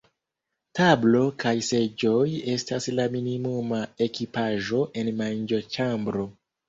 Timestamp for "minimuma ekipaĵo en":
3.17-5.13